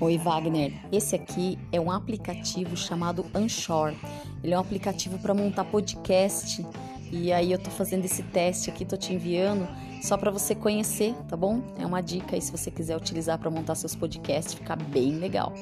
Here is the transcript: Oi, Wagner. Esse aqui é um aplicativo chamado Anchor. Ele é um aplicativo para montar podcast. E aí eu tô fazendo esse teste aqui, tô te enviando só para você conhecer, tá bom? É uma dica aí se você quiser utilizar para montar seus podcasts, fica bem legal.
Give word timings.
Oi, 0.00 0.16
Wagner. 0.16 0.72
Esse 0.90 1.14
aqui 1.14 1.58
é 1.70 1.78
um 1.78 1.90
aplicativo 1.90 2.74
chamado 2.74 3.26
Anchor. 3.34 3.92
Ele 4.42 4.54
é 4.54 4.56
um 4.56 4.60
aplicativo 4.60 5.18
para 5.18 5.34
montar 5.34 5.62
podcast. 5.64 6.64
E 7.12 7.30
aí 7.30 7.52
eu 7.52 7.58
tô 7.58 7.68
fazendo 7.68 8.06
esse 8.06 8.22
teste 8.22 8.70
aqui, 8.70 8.86
tô 8.86 8.96
te 8.96 9.12
enviando 9.12 9.68
só 10.00 10.16
para 10.16 10.30
você 10.30 10.54
conhecer, 10.54 11.14
tá 11.28 11.36
bom? 11.36 11.60
É 11.78 11.84
uma 11.84 12.00
dica 12.00 12.34
aí 12.34 12.40
se 12.40 12.50
você 12.50 12.70
quiser 12.70 12.96
utilizar 12.96 13.38
para 13.38 13.50
montar 13.50 13.74
seus 13.74 13.94
podcasts, 13.94 14.54
fica 14.54 14.74
bem 14.74 15.18
legal. 15.18 15.52